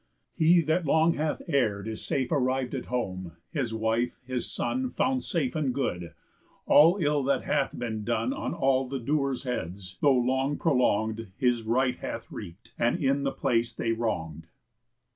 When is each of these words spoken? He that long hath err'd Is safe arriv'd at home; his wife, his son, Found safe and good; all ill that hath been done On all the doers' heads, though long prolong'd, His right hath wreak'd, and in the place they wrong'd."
He 0.33 0.61
that 0.63 0.87
long 0.87 1.13
hath 1.13 1.43
err'd 1.47 1.87
Is 1.87 2.03
safe 2.03 2.31
arriv'd 2.31 2.73
at 2.73 2.85
home; 2.85 3.33
his 3.51 3.71
wife, 3.71 4.17
his 4.25 4.51
son, 4.51 4.89
Found 4.89 5.23
safe 5.23 5.55
and 5.55 5.71
good; 5.71 6.15
all 6.65 6.97
ill 6.99 7.21
that 7.25 7.43
hath 7.43 7.77
been 7.77 8.03
done 8.03 8.33
On 8.33 8.51
all 8.55 8.89
the 8.89 8.97
doers' 8.99 9.43
heads, 9.43 9.99
though 10.01 10.17
long 10.17 10.57
prolong'd, 10.57 11.27
His 11.37 11.61
right 11.61 11.97
hath 11.99 12.25
wreak'd, 12.31 12.71
and 12.79 12.97
in 12.97 13.21
the 13.21 13.31
place 13.31 13.73
they 13.75 13.91
wrong'd." 13.91 14.47